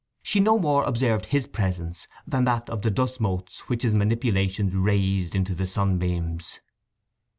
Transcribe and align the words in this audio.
She 0.23 0.39
no 0.39 0.57
more 0.57 0.83
observed 0.85 1.27
his 1.27 1.45
presence 1.45 2.07
than 2.25 2.43
that 2.45 2.67
of 2.71 2.81
the 2.81 2.89
dust 2.89 3.19
motes 3.21 3.69
which 3.69 3.83
his 3.83 3.93
manipulations 3.93 4.73
raised 4.73 5.35
into 5.35 5.53
the 5.53 5.67
sunbeams. 5.67 6.59